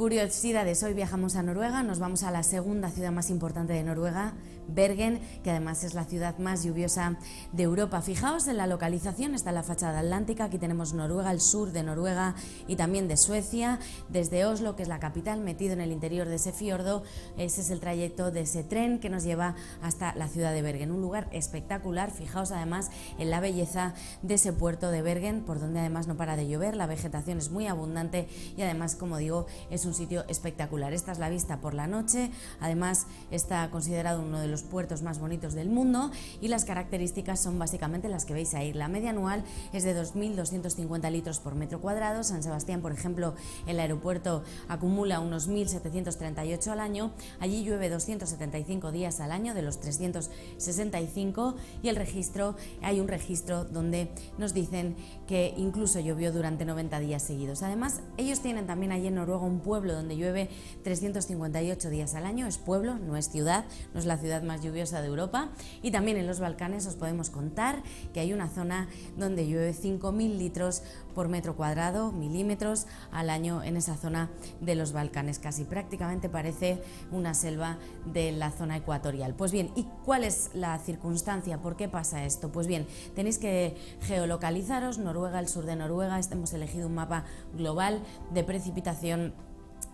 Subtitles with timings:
[0.00, 4.32] Curiosidades, hoy viajamos a Noruega, nos vamos a la segunda ciudad más importante de Noruega,
[4.66, 7.18] Bergen, que además es la ciudad más lluviosa
[7.52, 8.00] de Europa.
[8.00, 12.34] Fijaos en la localización, está la fachada atlántica, aquí tenemos Noruega, el sur de Noruega
[12.66, 13.78] y también de Suecia,
[14.08, 17.02] desde Oslo, que es la capital, metido en el interior de ese fiordo,
[17.36, 20.92] ese es el trayecto de ese tren que nos lleva hasta la ciudad de Bergen,
[20.92, 25.80] un lugar espectacular, fijaos además en la belleza de ese puerto de Bergen, por donde
[25.80, 29.84] además no para de llover, la vegetación es muy abundante y además, como digo, es
[29.84, 30.92] un un sitio espectacular.
[30.92, 32.30] Esta es la vista por la noche,
[32.60, 37.58] además está considerado uno de los puertos más bonitos del mundo y las características son
[37.58, 38.72] básicamente las que veis ahí.
[38.72, 42.22] La media anual es de 2.250 litros por metro cuadrado.
[42.22, 43.34] San Sebastián, por ejemplo,
[43.66, 47.10] el aeropuerto acumula unos 1.738 al año.
[47.40, 53.64] Allí llueve 275 días al año de los 365 y el registro, hay un registro
[53.64, 54.94] donde nos dicen
[55.26, 57.64] que incluso llovió durante 90 días seguidos.
[57.64, 60.50] Además, ellos tienen también allí en Noruega un pueblo donde llueve
[60.84, 63.64] 358 días al año, es pueblo, no es ciudad,
[63.94, 65.50] no es la ciudad más lluviosa de Europa.
[65.82, 70.36] Y también en los Balcanes os podemos contar que hay una zona donde llueve 5.000
[70.36, 70.82] litros
[71.14, 75.38] por metro cuadrado, milímetros al año en esa zona de los Balcanes.
[75.38, 77.78] Casi prácticamente parece una selva
[78.12, 79.34] de la zona ecuatorial.
[79.34, 81.58] Pues bien, ¿y cuál es la circunstancia?
[81.58, 82.52] ¿Por qué pasa esto?
[82.52, 88.02] Pues bien, tenéis que geolocalizaros, Noruega, el sur de Noruega, hemos elegido un mapa global
[88.32, 89.34] de precipitación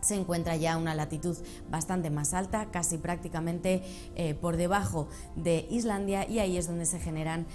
[0.00, 1.36] se encuentra ya a una latitud
[1.70, 3.82] bastante más alta, casi prácticamente
[4.14, 7.46] eh, por debajo de Islandia y ahí es donde se generan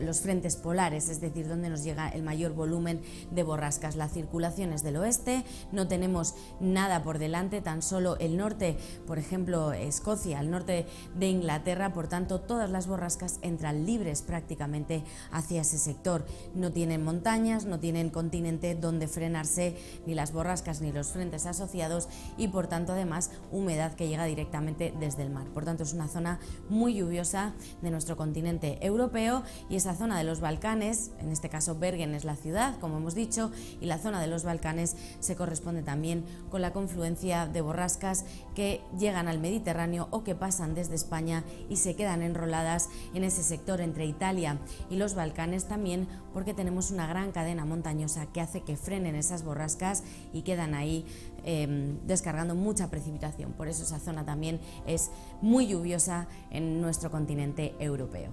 [0.00, 3.96] los frentes polares, es decir, donde nos llega el mayor volumen de borrascas.
[3.96, 9.18] La circulación es del oeste, no tenemos nada por delante, tan solo el norte, por
[9.18, 15.62] ejemplo, Escocia, el norte de Inglaterra, por tanto, todas las borrascas entran libres prácticamente hacia
[15.62, 16.24] ese sector.
[16.54, 22.08] No tienen montañas, no tienen continente donde frenarse ni las borrascas ni los frentes asociados
[22.36, 25.46] y por tanto además humedad que llega directamente desde el mar.
[25.48, 26.38] Por tanto es una zona
[26.68, 31.78] muy lluviosa de nuestro continente europeo y esa zona de los Balcanes, en este caso
[31.78, 33.50] Bergen es la ciudad, como hemos dicho,
[33.80, 38.80] y la zona de los Balcanes se corresponde también con la confluencia de borrascas que
[38.98, 43.80] llegan al Mediterráneo o que pasan desde España y se quedan enroladas en ese sector
[43.80, 44.58] entre Italia
[44.90, 49.44] y los Balcanes también porque tenemos una gran cadena montañosa que hace que frenen esas
[49.44, 50.02] borrascas
[50.32, 51.04] y quedan ahí
[51.44, 53.52] Em, descargando mucha precipitación.
[53.52, 55.10] Por eso esa zona también es
[55.40, 58.30] muy lluviosa en nuestro continente europeo.